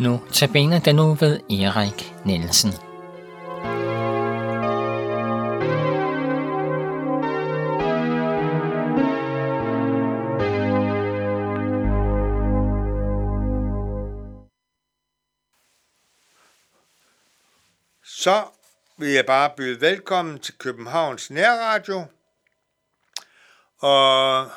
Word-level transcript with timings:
Nu 0.00 0.20
tabiner 0.32 0.80
den 0.80 0.96
nu 0.96 1.14
ved 1.14 1.40
Erik 1.50 2.14
Nielsen. 2.24 2.70
Så 18.04 18.44
vil 18.98 19.08
jeg 19.08 19.26
bare 19.26 19.50
byde 19.56 19.80
velkommen 19.80 20.38
til 20.38 20.54
Københavns 20.58 21.30
Nærradio. 21.30 22.04
Og 23.78 24.50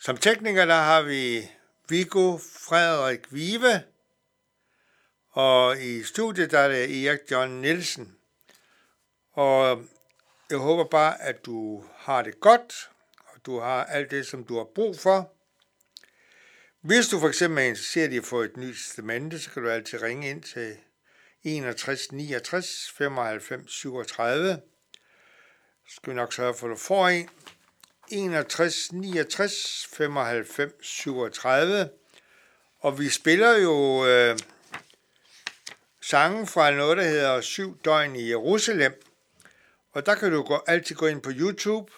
som 0.00 0.16
tekniker, 0.16 0.64
der 0.64 0.74
har 0.74 1.02
vi 1.02 1.48
Viggo 1.88 2.38
Frederik 2.38 3.32
Vive, 3.32 3.82
og 5.30 5.80
i 5.80 6.02
studiet 6.02 6.50
der 6.50 6.58
er 6.58 6.68
det 6.68 7.06
Erik 7.06 7.30
John 7.30 7.60
Nielsen. 7.60 8.16
Og 9.32 9.84
jeg 10.50 10.58
håber 10.58 10.84
bare, 10.84 11.22
at 11.22 11.46
du 11.46 11.84
har 11.94 12.22
det 12.22 12.40
godt, 12.40 12.90
og 13.18 13.46
du 13.46 13.58
har 13.58 13.84
alt 13.84 14.10
det, 14.10 14.26
som 14.26 14.44
du 14.44 14.56
har 14.56 14.64
brug 14.74 14.98
for. 14.98 15.32
Hvis 16.80 17.08
du 17.08 17.20
for 17.20 17.28
eksempel 17.28 17.64
er 17.64 17.68
interesseret 17.68 18.12
i 18.12 18.16
at 18.16 18.24
få 18.24 18.40
et 18.40 18.56
nyt 18.56 18.74
testamente, 18.74 19.38
så 19.38 19.50
kan 19.50 19.62
du 19.62 19.68
altid 19.68 20.02
ringe 20.02 20.30
ind 20.30 20.42
til 20.42 20.76
61 21.42 22.12
69 22.12 22.92
95 22.96 23.72
37. 23.72 24.60
Så 25.88 25.96
skal 25.96 26.10
vi 26.10 26.16
nok 26.16 26.32
sørge 26.32 26.54
for, 26.54 26.66
at 26.66 26.70
du 26.70 26.76
får 26.76 27.08
en. 27.08 27.28
61 28.12 28.92
69 28.92 29.86
95 29.92 30.72
37. 30.80 31.90
Og 32.78 32.98
vi 32.98 33.08
spiller 33.08 33.56
jo 33.58 34.06
øh, 34.06 34.38
sange 36.02 36.46
fra 36.46 36.70
noget, 36.70 36.96
der 36.96 37.04
hedder 37.04 37.40
Syv 37.40 37.78
døgn 37.84 38.16
i 38.16 38.28
Jerusalem. 38.28 39.02
Og 39.92 40.06
der 40.06 40.14
kan 40.14 40.32
du 40.32 40.42
gå, 40.42 40.64
altid 40.66 40.96
gå 40.96 41.06
ind 41.06 41.22
på 41.22 41.30
YouTube, 41.34 41.92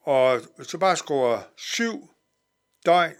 og 0.00 0.40
så 0.62 0.78
bare 0.78 0.96
score 0.96 1.42
syv 1.56 2.10
døgn 2.86 3.14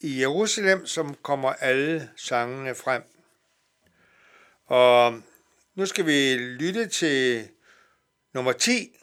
i 0.00 0.20
Jerusalem, 0.20 0.86
som 0.86 1.14
kommer 1.14 1.52
alle 1.52 2.10
sangene 2.16 2.74
frem. 2.74 3.02
Og 4.66 5.22
nu 5.74 5.86
skal 5.86 6.06
vi 6.06 6.34
lytte 6.34 6.88
til 6.88 7.48
nummer 8.32 8.52
10, 8.52 8.96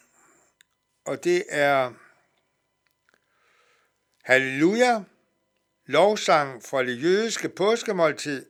og 1.11 1.23
det 1.23 1.43
er 1.49 1.91
Halleluja, 4.23 5.03
lovsang 5.85 6.63
fra 6.63 6.83
det 6.83 7.03
jødiske 7.03 7.49
påskemåltid. 7.49 8.45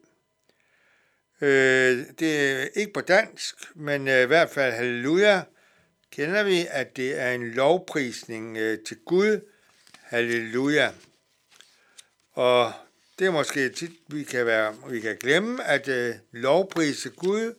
Øh, 1.42 2.06
det 2.20 2.52
er 2.52 2.67
ikke 2.76 2.94
på 2.94 3.02
dansk, 3.02 3.56
men 3.76 4.08
øh, 4.08 4.23
i 4.23 4.26
hvert 4.26 4.50
fald 4.50 4.73
Halleluja 4.73 5.42
kender 6.12 6.44
vi, 6.44 6.67
at 6.70 6.98
det 6.98 7.20
er 7.20 7.32
en 7.32 7.52
lovprisning 7.52 8.58
øh, 8.58 8.80
til 8.88 8.98
Gud. 9.06 9.39
Halleluja. 10.02 10.92
Og 12.32 12.73
det 13.20 13.28
er 13.28 13.32
måske 13.32 13.70
tit, 13.70 13.92
vi 14.08 14.23
kan, 14.23 14.45
være, 14.45 14.76
vi 14.89 15.00
kan 15.00 15.17
glemme 15.17 15.64
at 15.64 15.88
øh, 15.88 16.16
lovprise 16.32 17.09
Gud 17.09 17.54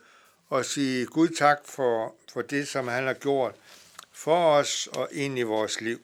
og 0.49 0.65
sige 0.65 1.07
Gud 1.07 1.29
tak 1.29 1.59
for, 1.65 2.15
for 2.33 2.43
det, 2.43 2.69
som 2.69 2.89
han 2.89 3.07
har 3.07 3.15
gjort 3.15 3.55
for 4.23 4.55
os 4.57 4.87
og 4.87 5.09
ind 5.13 5.39
i 5.39 5.43
vores 5.43 5.81
liv. 5.81 6.01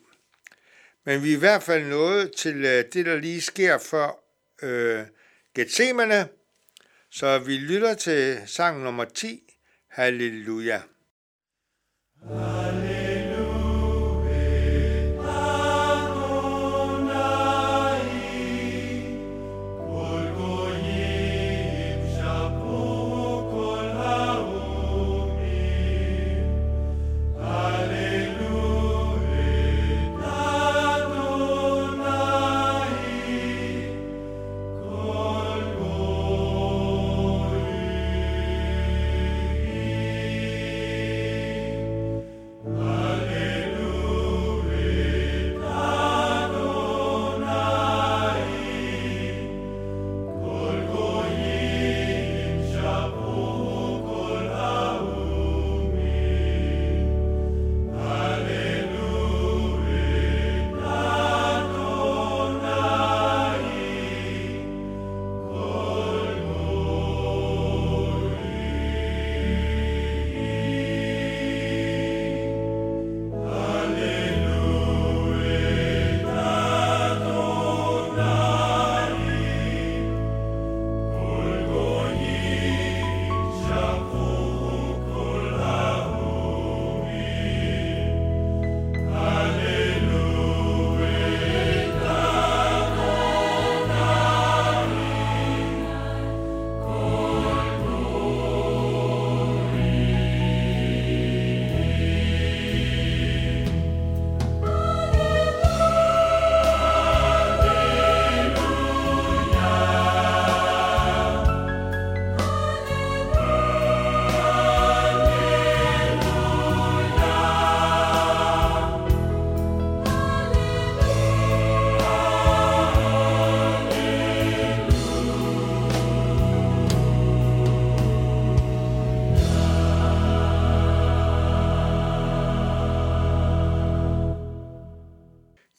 Men 1.05 1.22
vi 1.22 1.33
er 1.33 1.36
i 1.36 1.38
hvert 1.38 1.62
fald 1.62 1.84
nået 1.84 2.33
til 2.36 2.64
øh, 2.64 2.84
det, 2.92 3.06
der 3.06 3.16
lige 3.16 3.41
sker 3.41 3.78
før 3.78 4.10
øh, 4.62 5.06
Gethsemane, 5.54 6.28
så 7.10 7.38
vi 7.38 7.56
lytter 7.56 7.94
til 7.94 8.42
sang 8.47 8.82
nummer 8.82 9.04
10, 9.04 9.42
Halleluja. 9.88 10.82
Halleluja. 12.28 12.97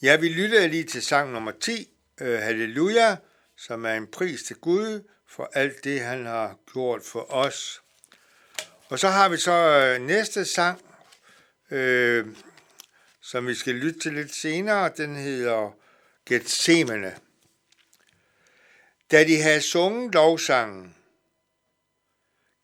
Ja, 0.02 0.16
vi 0.16 0.30
lytter 0.30 0.68
lige 0.68 0.84
til 0.84 1.02
sang 1.02 1.32
nummer 1.32 1.52
10, 1.52 1.90
øh, 2.22 2.40
Halleluja, 2.40 3.18
som 3.58 3.86
er 3.86 3.94
en 3.94 4.08
pris 4.08 4.44
til 4.44 4.56
Gud 4.56 5.10
for 5.28 5.50
alt 5.54 5.84
det, 5.84 6.02
han 6.02 6.26
har 6.26 6.58
gjort 6.74 7.02
for 7.04 7.32
os. 7.32 7.82
Og 8.90 9.00
så 9.00 9.08
har 9.08 9.30
vi 9.30 9.38
så 9.38 9.52
øh, 9.52 10.02
næste 10.02 10.46
sang, 10.46 10.82
øh, 11.72 12.28
som 13.22 13.48
vi 13.48 13.56
skal 13.56 13.76
lytte 13.76 14.00
til 14.00 14.14
lidt 14.14 14.36
senere. 14.36 14.92
Den 14.98 15.16
hedder 15.16 15.76
Gethsemane. 16.26 17.18
Da 19.12 19.24
de 19.24 19.42
havde 19.42 19.62
sunget 19.62 20.14
lovsangen, 20.14 20.96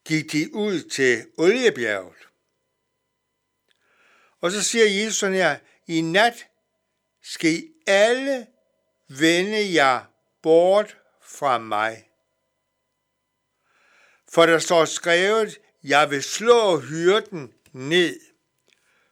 gik 0.06 0.32
de 0.32 0.54
ud 0.54 0.90
til 0.90 1.26
oliebjerget. 1.38 2.28
Og 4.42 4.52
så 4.52 4.64
siger 4.64 4.86
Jesus 4.86 5.16
sådan 5.16 5.36
her, 5.36 5.58
i 5.88 6.02
nat 6.02 6.46
skal 7.28 7.52
I 7.52 7.72
alle 7.88 8.48
vende 9.08 9.74
jer 9.74 10.06
bort 10.42 10.98
fra 11.22 11.58
mig. 11.58 12.10
For 14.30 14.46
der 14.46 14.60
står 14.60 14.86
skrevet, 14.86 15.58
jeg 15.84 16.10
vil 16.10 16.24
slå 16.24 16.80
hyrden 16.80 17.54
ned, 17.72 18.20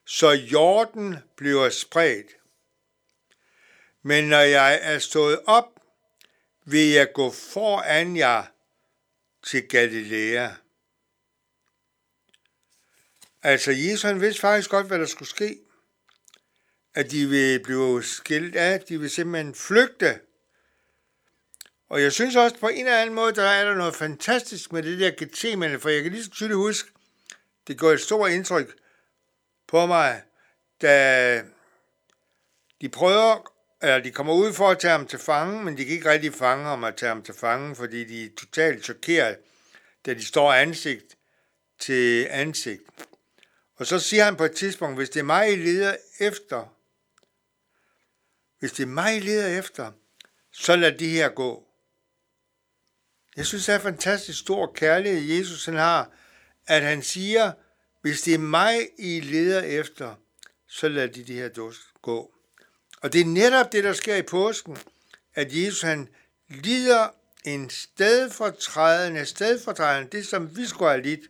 så 0.05 0.29
jorden 0.29 1.17
bliver 1.35 1.69
spredt. 1.69 2.31
Men 4.01 4.23
når 4.23 4.41
jeg 4.41 4.79
er 4.81 4.99
stået 4.99 5.41
op, 5.45 5.79
vil 6.65 6.89
jeg 6.89 7.13
gå 7.13 7.31
foran 7.31 8.15
jer 8.17 8.45
til 9.43 9.67
Galilea. 9.67 10.49
Altså, 13.43 13.71
Jesus 13.71 14.01
han 14.01 14.21
vidste 14.21 14.41
faktisk 14.41 14.69
godt, 14.69 14.87
hvad 14.87 14.99
der 14.99 15.05
skulle 15.05 15.29
ske. 15.29 15.62
At 16.95 17.11
de 17.11 17.25
vil 17.25 17.63
blive 17.63 18.03
skilt 18.03 18.55
af, 18.55 18.81
de 18.81 18.99
vil 18.99 19.09
simpelthen 19.09 19.55
flygte. 19.55 20.19
Og 21.89 22.01
jeg 22.01 22.11
synes 22.11 22.35
også, 22.35 22.59
på 22.59 22.67
en 22.67 22.85
eller 22.85 23.01
anden 23.01 23.15
måde, 23.15 23.35
der 23.35 23.43
er 23.43 23.65
der 23.65 23.75
noget 23.75 23.95
fantastisk 23.95 24.71
med 24.71 24.83
det 24.83 24.99
der 24.99 25.11
Gethsemane, 25.11 25.79
for 25.79 25.89
jeg 25.89 26.03
kan 26.03 26.11
lige 26.11 26.23
så 26.23 26.29
tydeligt 26.29 26.57
huske, 26.57 26.89
det 27.67 27.79
gjorde 27.79 27.93
et 27.93 28.01
stort 28.01 28.31
indtryk 28.31 28.75
på 29.67 29.85
mig, 29.85 30.21
da 30.81 31.43
de 32.81 32.89
prøver, 32.89 33.53
eller 33.81 33.99
de 33.99 34.11
kommer 34.11 34.33
ud 34.33 34.53
for 34.53 34.69
at 34.69 34.79
tage 34.79 34.91
ham 34.91 35.07
til 35.07 35.19
fange, 35.19 35.63
men 35.63 35.77
de 35.77 35.85
kan 35.85 35.93
ikke 35.93 36.09
rigtig 36.09 36.33
fange 36.33 36.65
ham 36.65 36.83
at 36.83 36.95
tage 36.95 37.09
ham 37.09 37.23
til 37.23 37.33
fange, 37.33 37.75
fordi 37.75 38.03
de 38.03 38.25
er 38.25 38.29
totalt 38.37 38.83
chokeret, 38.83 39.37
da 40.05 40.13
de 40.13 40.25
står 40.25 40.53
ansigt 40.53 41.17
til 41.79 42.27
ansigt. 42.29 42.83
Og 43.75 43.87
så 43.87 43.99
siger 43.99 44.23
han 44.23 44.35
på 44.35 44.45
et 44.45 44.51
tidspunkt, 44.51 44.97
hvis 44.97 45.09
det 45.09 45.19
er 45.19 45.23
mig, 45.23 45.53
I 45.53 45.55
leder 45.55 45.95
efter, 46.19 46.75
hvis 48.63 48.71
det 48.71 48.83
er 48.83 48.87
mig, 48.87 49.17
I 49.17 49.19
leder 49.19 49.59
efter, 49.59 49.91
så 50.51 50.75
lad 50.75 50.91
de 50.91 51.09
her 51.09 51.29
gå. 51.29 51.67
Jeg 53.35 53.45
synes, 53.45 53.65
det 53.65 53.75
er 53.75 53.79
fantastisk 53.79 54.39
stor 54.39 54.73
kærlighed, 54.75 55.21
Jesus 55.21 55.65
han 55.65 55.73
har, 55.73 56.11
at 56.67 56.83
han 56.83 57.01
siger, 57.01 57.51
hvis 58.01 58.21
det 58.21 58.33
er 58.33 58.37
mig, 58.37 58.89
I 58.97 59.19
leder 59.19 59.61
efter, 59.61 60.15
så 60.67 60.89
lad 60.89 61.07
de 61.07 61.23
de 61.23 61.33
her 61.33 61.49
gå. 62.01 62.33
Og 63.01 63.13
det 63.13 63.21
er 63.21 63.25
netop 63.25 63.71
det, 63.71 63.83
der 63.83 63.93
sker 63.93 64.15
i 64.15 64.21
påsken, 64.21 64.77
at 65.33 65.47
Jesus 65.55 65.81
han 65.81 66.09
lider 66.47 67.07
en 67.45 67.69
stedfortrædende, 67.69 69.25
stedfortrædende, 69.25 70.17
det 70.17 70.27
som 70.27 70.57
vi 70.57 70.65
skulle 70.65 70.91
have 70.91 71.03
lidt, 71.03 71.21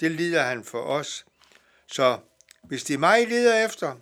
det 0.00 0.10
lider 0.10 0.42
han 0.42 0.64
for 0.64 0.82
os. 0.82 1.24
Så 1.86 2.18
hvis 2.62 2.84
det 2.84 2.94
er 2.94 2.98
mig, 2.98 3.22
I 3.22 3.24
leder 3.24 3.64
efter, 3.64 3.96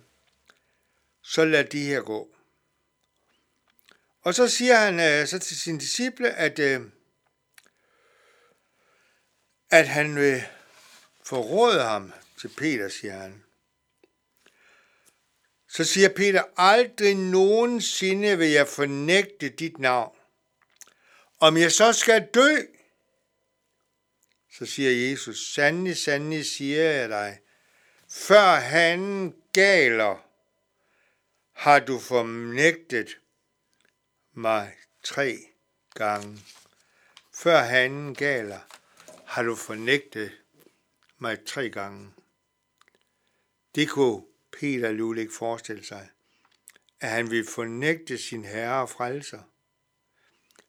så 1.23 1.45
lad 1.45 1.63
de 1.63 1.83
her 1.83 2.01
gå. 2.01 2.35
Og 4.29 4.35
så 4.35 4.47
siger 4.47 4.75
han 4.75 4.99
øh, 4.99 5.27
så 5.27 5.39
til 5.39 5.59
sine 5.59 5.79
disciple, 5.79 6.31
at, 6.31 6.59
øh, 6.59 6.81
at 9.69 9.87
han 9.87 10.15
vil 10.15 10.43
forråde 11.23 11.83
ham 11.83 12.13
til 12.41 12.47
Peter, 12.57 12.89
siger 12.89 13.17
han. 13.17 13.43
Så 15.69 15.83
siger 15.83 16.09
Peter, 16.09 16.43
aldrig 16.57 17.15
nogensinde 17.15 18.37
vil 18.37 18.49
jeg 18.49 18.67
fornægte 18.67 19.49
dit 19.49 19.79
navn. 19.79 20.17
Om 21.39 21.57
jeg 21.57 21.71
så 21.71 21.93
skal 21.93 22.27
dø, 22.33 22.57
så 24.51 24.65
siger 24.65 25.09
Jesus, 25.09 25.53
sandelig, 25.53 25.97
sandelig 25.97 26.45
siger 26.45 26.83
jeg 26.83 27.09
dig, 27.09 27.39
før 28.09 28.55
han 28.55 29.33
galer, 29.53 30.25
har 31.53 31.79
du 31.79 31.99
fornægtet 31.99 33.17
mig 34.39 34.75
tre 35.03 35.37
gange. 35.93 36.39
Før 37.33 37.57
han 37.57 38.13
galer, 38.13 38.59
har 39.25 39.43
du 39.43 39.55
fornægtet 39.55 40.31
mig 41.17 41.45
tre 41.45 41.69
gange. 41.69 42.11
Det 43.75 43.89
kunne 43.89 44.23
Peter 44.51 44.91
Lule 44.91 45.21
ikke 45.21 45.33
forestille 45.33 45.85
sig, 45.85 46.09
at 46.99 47.09
han 47.09 47.31
ville 47.31 47.47
fornægte 47.47 48.17
sin 48.17 48.45
herre 48.45 48.81
og 48.81 48.89
frelser, 48.89 49.41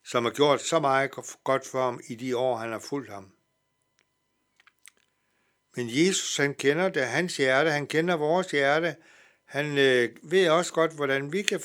som 0.04 0.24
har 0.24 0.32
gjort 0.32 0.62
så 0.62 0.80
meget 0.80 1.10
godt 1.44 1.66
for 1.66 1.84
ham 1.84 2.00
i 2.08 2.14
de 2.14 2.36
år, 2.36 2.56
han 2.56 2.72
har 2.72 2.78
fulgt 2.78 3.10
ham. 3.10 3.32
Men 5.76 5.88
Jesus, 5.88 6.36
han 6.36 6.54
kender 6.54 6.88
det, 6.88 7.06
hans 7.06 7.36
hjerte, 7.36 7.70
han 7.70 7.86
kender 7.86 8.16
vores 8.16 8.50
hjerte. 8.50 8.96
Han 9.44 9.78
øh, 9.78 10.16
ved 10.22 10.48
også 10.48 10.72
godt, 10.72 10.92
hvordan 10.92 11.32
vi 11.32 11.42
kan 11.42 11.62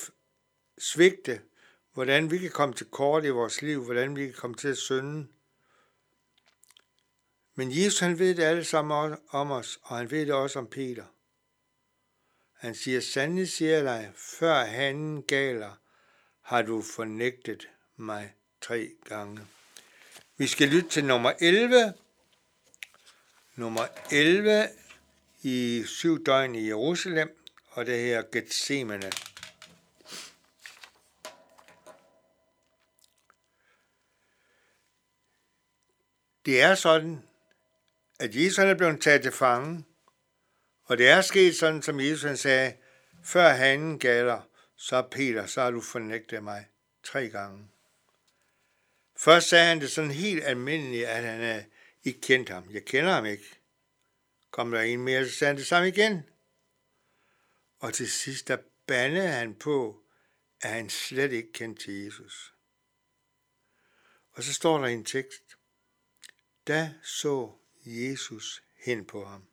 svigte, 0.78 1.42
hvordan 1.96 2.32
vi 2.32 2.38
kan 2.38 2.52
komme 2.52 2.76
til 2.76 2.86
kort 2.86 3.26
i 3.26 3.30
vores 3.30 3.62
liv, 3.62 3.84
hvordan 3.84 4.16
vi 4.16 4.26
kan 4.26 4.34
komme 4.34 4.56
til 4.56 4.68
at 4.68 4.78
synde. 4.78 5.28
Men 7.56 7.72
Jesus, 7.72 8.00
han 8.00 8.20
ved 8.20 8.36
det 8.36 8.44
alle 8.44 8.64
sammen 8.64 9.18
om 9.30 9.52
os, 9.52 9.80
og 9.82 9.98
han 9.98 10.12
ved 10.12 10.26
det 10.26 10.34
også 10.34 10.60
om 10.60 10.68
Peter. 10.68 11.06
Han 12.58 12.76
siger, 12.76 13.02
sandelig 13.02 13.50
siger 13.50 13.84
dig, 13.84 14.12
før 14.16 14.66
han 14.66 15.22
galer, 15.28 15.72
har 16.42 16.62
du 16.62 16.82
fornægtet 16.82 17.68
mig 17.96 18.34
tre 18.62 18.92
gange. 19.06 19.42
Vi 20.38 20.48
skal 20.48 20.68
lytte 20.68 20.90
til 20.90 21.06
nummer 21.06 21.34
11, 21.42 21.94
nummer 23.56 23.88
11 24.12 24.68
i 25.42 25.84
syv 25.88 26.26
døgn 26.26 26.56
i 26.56 26.68
Jerusalem, 26.68 27.38
og 27.70 27.86
det 27.86 28.00
her 28.00 28.24
Gethsemane. 28.32 29.12
Det 36.46 36.62
er 36.62 36.76
sådan, 36.76 37.24
at 38.20 38.36
Jesus 38.36 38.60
er 38.60 38.74
blevet 38.74 39.02
taget 39.02 39.22
til 39.22 39.32
fange, 39.32 39.86
og 40.84 40.98
det 40.98 41.08
er 41.08 41.22
sket 41.22 41.56
sådan, 41.56 41.82
som 41.82 42.00
Jesus 42.00 42.40
sagde, 42.40 42.78
før 43.24 43.50
han 43.50 44.00
galer, 44.00 44.42
så 44.76 45.02
Peter, 45.02 45.46
så 45.46 45.62
har 45.62 45.72
du 45.72 45.82
fornægtet 45.82 46.44
mig 46.44 46.68
tre 47.04 47.30
gange. 47.30 47.68
Først 49.18 49.50
sagde 49.50 49.66
han 49.66 49.82
det 49.82 49.92
sådan 49.92 50.12
helt 50.12 50.44
almindeligt, 50.44 51.06
at 51.06 51.24
han 51.24 51.66
ikke 52.04 52.22
kendte 52.22 52.54
ham. 52.54 52.70
Jeg 52.72 52.86
kender 52.86 53.12
ham 53.12 53.26
ikke. 53.26 53.60
Kom 54.52 54.72
der 54.72 54.82
en 54.82 55.00
mere, 55.00 55.26
så 55.26 55.32
sagde 55.32 55.50
han 55.50 55.58
det 55.58 55.68
samme 55.68 55.88
igen. 55.88 56.30
Og 57.80 57.94
til 57.94 58.12
sidst, 58.12 58.48
der 58.48 58.58
bandede 58.88 59.28
han 59.28 59.56
på, 59.56 60.04
at 60.62 60.70
han 60.70 60.90
slet 60.90 61.32
ikke 61.32 61.54
kendte 61.54 62.06
Jesus. 62.06 62.54
Og 64.32 64.44
så 64.44 64.54
står 64.54 64.78
der 64.78 64.86
en 64.86 65.06
tekst, 65.06 65.44
da 66.68 66.94
så 67.04 67.58
Jesus 67.86 68.64
hen 68.86 69.06
på 69.06 69.26
ham. 69.26 69.48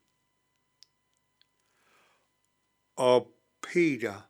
Og 2.94 3.38
Peter 3.62 4.20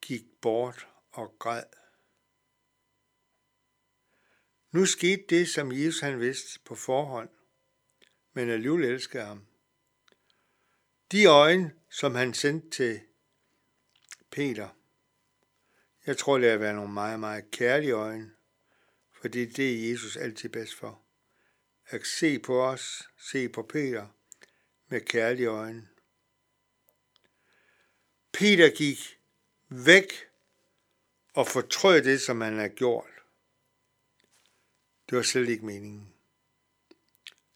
gik 0.00 0.22
bort 0.40 0.88
og 1.12 1.36
græd. 1.38 1.64
Nu 4.70 4.86
skete 4.86 5.24
det, 5.28 5.48
som 5.48 5.72
Jesus 5.72 6.00
han 6.00 6.20
vidste 6.20 6.60
på 6.64 6.74
forhånd, 6.74 7.28
men 8.32 8.50
alligevel 8.50 8.84
elskede 8.84 9.24
ham. 9.24 9.46
De 11.12 11.26
øjne, 11.26 11.74
som 11.90 12.14
han 12.14 12.34
sendte 12.34 12.70
til 12.70 13.00
Peter, 14.30 14.68
jeg 16.06 16.16
tror, 16.18 16.38
det 16.38 16.50
er 16.50 16.56
været 16.56 16.74
nogle 16.74 16.92
meget, 16.92 17.20
meget 17.20 17.50
kærlige 17.50 17.92
øjne, 17.92 18.34
for 19.12 19.28
det 19.28 19.42
er 19.42 19.52
det, 19.52 19.90
Jesus 19.90 20.16
altid 20.16 20.48
bedst 20.48 20.74
for. 20.74 21.05
At 21.88 22.06
se 22.06 22.38
på 22.38 22.62
os, 22.62 23.08
se 23.18 23.48
på 23.48 23.62
Peter 23.62 24.06
med 24.88 25.00
kærlige 25.00 25.46
øjne. 25.46 25.88
Peter 28.32 28.76
gik 28.76 29.18
væk 29.68 30.12
og 31.34 31.46
fortrød 31.46 32.02
det, 32.02 32.20
som 32.20 32.40
han 32.40 32.56
havde 32.56 32.74
gjort. 32.74 33.10
Det 35.10 35.16
var 35.16 35.22
slet 35.22 35.48
ikke 35.48 35.66
meningen. 35.66 36.14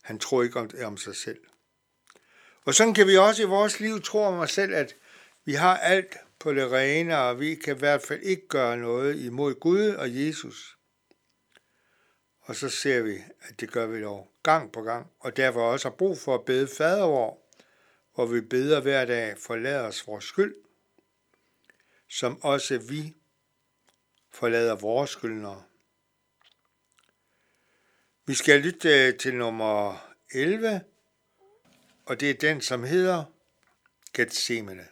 Han 0.02 0.18
tror 0.18 0.42
ikke 0.42 0.60
om, 0.60 0.70
om 0.84 0.96
sig 0.96 1.16
selv. 1.16 1.40
Og 2.64 2.74
sådan 2.74 2.94
kan 2.94 3.06
vi 3.06 3.16
også 3.16 3.42
i 3.42 3.46
vores 3.46 3.80
liv 3.80 4.02
tro 4.02 4.18
om 4.18 4.38
os 4.38 4.50
selv, 4.50 4.74
at 4.74 4.96
vi 5.44 5.52
har 5.52 5.76
alt 5.76 6.16
på 6.38 6.54
det 6.54 6.72
rene, 6.72 7.18
og 7.18 7.40
vi 7.40 7.54
kan 7.54 7.76
i 7.76 7.78
hvert 7.78 8.02
fald 8.02 8.22
ikke 8.22 8.48
gøre 8.48 8.76
noget 8.76 9.24
imod 9.24 9.54
Gud 9.54 9.88
og 9.88 10.16
Jesus. 10.16 10.78
Og 12.50 12.56
så 12.56 12.68
ser 12.68 13.02
vi, 13.02 13.18
at 13.40 13.60
det 13.60 13.72
gør 13.72 13.86
vi 13.86 14.02
dog 14.02 14.30
gang 14.42 14.72
på 14.72 14.82
gang, 14.82 15.10
og 15.20 15.36
derfor 15.36 15.72
også 15.72 15.88
har 15.88 15.96
brug 15.96 16.18
for 16.18 16.34
at 16.34 16.44
bede 16.44 16.68
faderår, 16.68 17.50
hvor 18.14 18.26
vi 18.26 18.40
beder 18.40 18.80
hver 18.80 19.04
dag, 19.04 19.38
forlader 19.38 19.80
os 19.82 20.06
vores 20.06 20.24
skyld, 20.24 20.54
som 22.08 22.42
også 22.42 22.78
vi 22.78 23.14
forlader 24.32 24.76
vores 24.76 25.10
skyldnere. 25.10 25.62
Vi 28.26 28.34
skal 28.34 28.60
lytte 28.60 28.88
øh, 28.88 29.18
til 29.18 29.34
nummer 29.34 30.08
11, 30.34 30.80
og 32.06 32.20
det 32.20 32.30
er 32.30 32.34
den, 32.34 32.60
som 32.60 32.84
hedder 32.84 33.24
Gethsemane. 34.14 34.86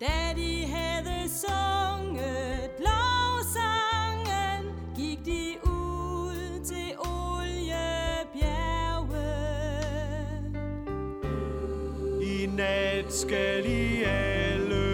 Daddy 0.00 0.64
had 0.64 1.04
the 1.04 1.28
sunget 1.28 1.85
skal 13.26 13.66
I 13.66 14.02
alle 14.04 14.86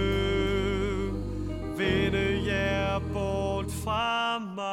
vende 1.76 2.42
jer 2.46 2.98
bort 3.12 3.66
fra 3.84 4.38
mig. 4.38 4.72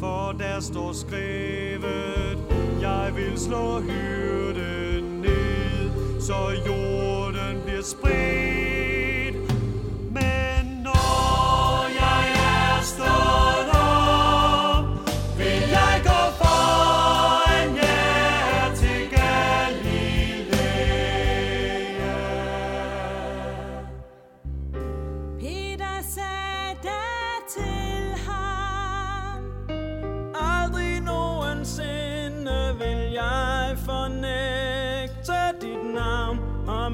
For 0.00 0.32
der 0.38 0.60
står 0.60 0.92
skrevet, 0.92 2.38
jeg 2.80 3.12
vil 3.16 3.38
slå 3.38 3.80
hyrden 3.80 5.04
ned, 5.20 5.90
så 6.20 6.50
jorden 6.66 7.62
bliver 7.64 7.82
spredt. 7.82 8.53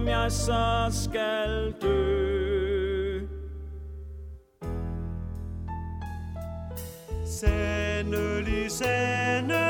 Om 0.00 0.08
jeg 0.08 0.32
så 0.32 0.86
skal 0.90 1.74
dø. 1.82 3.20
Sandelig, 7.24 8.70
sandelig 8.70 9.69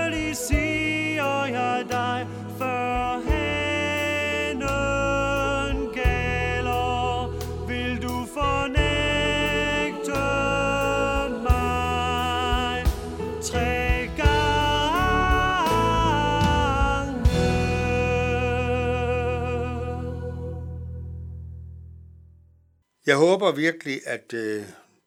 Jeg 23.11 23.19
håber 23.19 23.53
virkelig, 23.53 24.01
at 24.07 24.33
øh, 24.33 24.65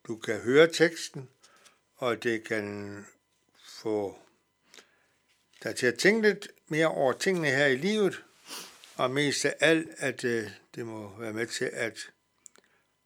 du 0.07 0.17
kan 0.17 0.39
høre 0.39 0.67
teksten, 0.67 1.29
og 1.95 2.23
det 2.23 2.43
kan 2.43 3.05
få 3.67 4.17
dig 5.63 5.75
til 5.75 5.85
at 5.85 5.99
tænke 5.99 6.21
lidt 6.21 6.47
mere 6.67 6.87
over 6.87 7.13
tingene 7.13 7.47
her 7.47 7.65
i 7.65 7.75
livet, 7.75 8.23
og 8.95 9.11
mest 9.11 9.45
af 9.45 9.55
alt, 9.59 9.89
at 9.97 10.23
øh, 10.23 10.49
det 10.75 10.85
må 10.85 11.19
være 11.19 11.33
med 11.33 11.47
til 11.47 11.69
at 11.73 11.97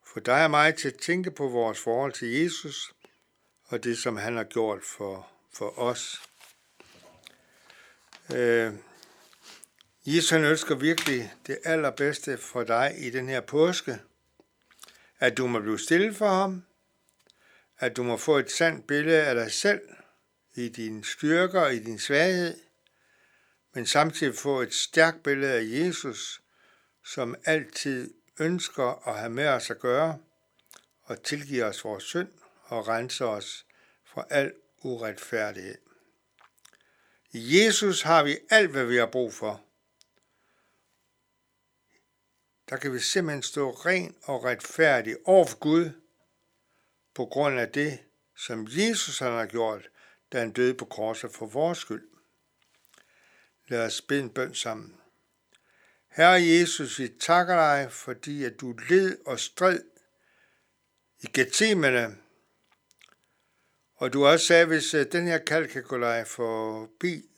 få 0.05 0.19
dig 0.19 0.43
og 0.43 0.51
mig 0.51 0.75
til 0.75 0.87
at 0.87 0.97
tænke 0.97 1.31
på 1.31 1.47
vores 1.47 1.79
forhold 1.79 2.13
til 2.13 2.31
Jesus, 2.31 2.93
og 3.63 3.83
det, 3.83 3.97
som 3.97 4.17
han 4.17 4.35
har 4.35 4.43
gjort 4.43 4.83
for, 4.83 5.27
for 5.53 5.79
os. 5.79 6.21
Øh, 8.35 8.73
Jesus 10.05 10.29
han 10.29 10.43
ønsker 10.43 10.75
virkelig 10.75 11.33
det 11.47 11.59
allerbedste 11.63 12.37
for 12.37 12.63
dig 12.63 12.95
i 12.97 13.09
den 13.09 13.29
her 13.29 13.41
påske, 13.41 13.99
at 15.19 15.37
du 15.37 15.47
må 15.47 15.59
blive 15.59 15.79
stille 15.79 16.13
for 16.13 16.29
ham, 16.29 16.63
at 17.79 17.97
du 17.97 18.03
må 18.03 18.17
få 18.17 18.37
et 18.37 18.51
sandt 18.51 18.87
billede 18.87 19.23
af 19.23 19.35
dig 19.35 19.51
selv 19.51 19.81
i 20.55 20.69
din 20.69 21.03
styrke 21.03 21.59
og 21.59 21.73
i 21.73 21.79
din 21.79 21.99
svaghed, 21.99 22.59
men 23.73 23.85
samtidig 23.85 24.35
få 24.35 24.61
et 24.61 24.73
stærkt 24.73 25.23
billede 25.23 25.53
af 25.53 25.63
Jesus, 25.63 26.41
som 27.05 27.35
altid 27.45 28.13
ønsker 28.39 29.07
at 29.07 29.19
have 29.19 29.29
med 29.29 29.47
os 29.47 29.69
at 29.69 29.79
gøre 29.79 30.19
og 31.03 31.23
tilgive 31.23 31.65
os 31.65 31.83
vores 31.83 32.03
synd 32.03 32.29
og 32.63 32.87
rense 32.87 33.25
os 33.25 33.65
fra 34.05 34.25
al 34.29 34.53
uretfærdighed. 34.83 35.77
I 37.31 37.65
Jesus 37.65 38.01
har 38.01 38.23
vi 38.23 38.37
alt, 38.49 38.71
hvad 38.71 38.85
vi 38.85 38.97
har 38.97 39.05
brug 39.05 39.33
for. 39.33 39.66
Der 42.69 42.77
kan 42.77 42.93
vi 42.93 42.99
simpelthen 42.99 43.43
stå 43.43 43.71
ren 43.71 44.15
og 44.23 44.43
retfærdig 44.43 45.17
over 45.25 45.45
for 45.45 45.57
Gud, 45.57 45.89
på 47.13 47.25
grund 47.25 47.59
af 47.59 47.71
det, 47.71 47.99
som 48.35 48.67
Jesus 48.69 49.19
han 49.19 49.31
har 49.31 49.45
gjort, 49.45 49.89
da 50.31 50.39
han 50.39 50.51
døde 50.51 50.73
på 50.73 50.85
korset 50.85 51.31
for 51.31 51.45
vores 51.45 51.77
skyld. 51.77 52.09
Lad 53.67 53.85
os 53.85 54.01
bede 54.01 54.19
en 54.19 54.29
bøn 54.29 54.55
sammen. 54.55 54.97
Herre 56.07 56.41
Jesus, 56.43 56.99
vi 56.99 57.07
takker 57.19 57.55
dig, 57.55 57.91
fordi 57.91 58.43
at 58.43 58.59
du 58.59 58.75
led 58.89 59.17
og 59.25 59.39
stred 59.39 59.83
i 61.19 61.27
Gethsemane, 61.33 62.17
og 63.95 64.13
du 64.13 64.25
også 64.25 64.45
sagde, 64.45 64.65
hvis 64.65 64.93
øh, 64.93 65.11
den 65.11 65.27
her 65.27 65.37
kald 65.37 65.67
kan 65.67 65.83
gå 65.83 65.99
dig 65.99 66.27
forbi, 66.27 67.29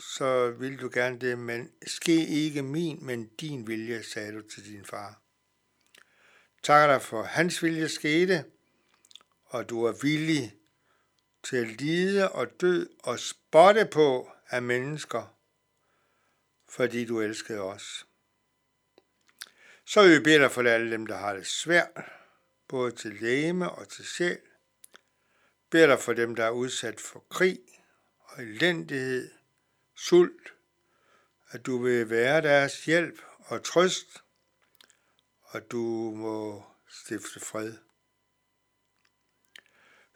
så 0.00 0.50
vil 0.50 0.80
du 0.80 0.90
gerne 0.94 1.18
det, 1.18 1.38
men 1.38 1.72
ske 1.86 2.26
ikke 2.26 2.62
min, 2.62 3.06
men 3.06 3.26
din 3.26 3.66
vilje, 3.66 4.02
sagde 4.02 4.32
du 4.32 4.42
til 4.48 4.64
din 4.64 4.84
far. 4.84 5.20
Takker 6.62 6.94
dig 6.94 7.02
for 7.02 7.22
hans 7.22 7.62
vilje 7.62 7.88
skete, 7.88 8.44
og 9.44 9.68
du 9.68 9.84
er 9.84 9.92
villig 10.02 10.56
til 11.42 11.56
at 11.56 11.80
lide 11.80 12.32
og 12.32 12.60
dø 12.60 12.84
og 13.02 13.18
spotte 13.18 13.88
på 13.92 14.30
af 14.48 14.62
mennesker, 14.62 15.38
fordi 16.68 17.04
du 17.04 17.20
elskede 17.20 17.60
os. 17.60 18.06
Så 19.84 20.02
vil 20.02 20.18
vi 20.18 20.20
bede 20.20 20.38
dig 20.38 20.50
for 20.50 20.62
alle 20.62 20.90
dem, 20.90 21.06
der 21.06 21.16
har 21.16 21.34
det 21.34 21.46
svært, 21.46 22.04
både 22.68 22.92
til 22.92 23.14
læme 23.20 23.70
og 23.70 23.88
til 23.88 24.04
sjæl. 24.04 24.38
Beder 25.70 25.86
dig 25.86 26.00
for 26.00 26.12
dem, 26.12 26.34
der 26.34 26.44
er 26.44 26.50
udsat 26.50 27.00
for 27.00 27.24
krig 27.30 27.58
og 28.18 28.42
elendighed, 28.42 29.30
sult, 29.96 30.52
at 31.50 31.66
du 31.66 31.82
vil 31.82 32.10
være 32.10 32.42
deres 32.42 32.84
hjælp 32.84 33.22
og 33.38 33.64
trøst, 33.64 34.22
og 35.42 35.70
du 35.70 36.12
må 36.16 36.64
stifte 36.88 37.40
fred. 37.40 37.72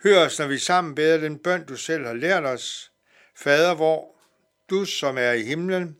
Hør 0.02 0.26
os, 0.26 0.38
når 0.38 0.47
vi 0.47 0.58
sammen 0.58 0.94
beder 0.94 1.18
den 1.18 1.38
bøn, 1.38 1.66
du 1.66 1.76
selv 1.76 2.06
har 2.06 2.14
lært 2.14 2.44
os. 2.44 2.92
Fader 3.35 3.75
vor, 3.75 4.16
du 4.70 4.85
som 4.85 5.18
er 5.18 5.32
i 5.32 5.42
himlen, 5.42 5.99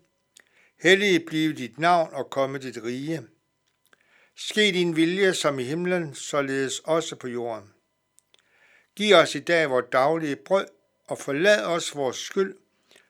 hellige 0.83 1.21
blive 1.27 1.53
dit 1.53 1.79
navn 1.79 2.15
og 2.15 2.31
komme 2.31 2.59
dit 2.59 2.83
rige. 2.83 3.29
Ske 4.37 4.73
din 4.73 4.97
vilje 4.97 5.35
som 5.35 5.59
i 5.59 5.65
himlen, 5.65 6.15
således 6.15 6.79
også 6.79 7.17
på 7.17 7.29
jorden. 7.29 7.75
Giv 8.97 9.15
os 9.15 9.35
i 9.35 9.41
dag 9.41 9.71
vores 9.71 9.87
daglige 9.93 10.37
brød, 10.37 10.67
og 11.07 11.19
forlad 11.19 11.65
os 11.65 11.97
vores 11.97 12.17
skyld, 12.17 12.57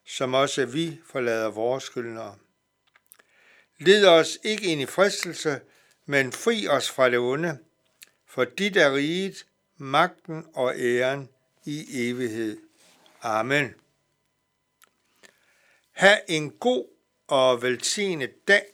som 0.09 0.35
også 0.35 0.67
vi 0.67 1.01
forlader 1.07 1.51
vores 1.51 1.85
skyldnere. 1.85 2.37
Led 3.79 4.07
os 4.07 4.39
ikke 4.43 4.67
ind 4.67 4.81
i 4.81 4.87
fristelse, 4.87 5.61
men 6.07 6.33
fri 6.33 6.69
os 6.69 6.91
fra 6.91 7.11
det 7.11 7.19
onde, 7.19 7.59
for 8.27 8.45
dit 8.45 8.77
er 8.77 8.95
riget, 8.95 9.47
magten 9.77 10.47
og 10.55 10.75
æren 10.77 11.29
i 11.65 12.09
evighed. 12.09 12.59
Amen. 13.23 13.75
Ha' 15.91 16.19
en 16.29 16.51
god 16.51 16.85
og 17.27 17.63
velsignet 17.63 18.49
dag 18.49 18.67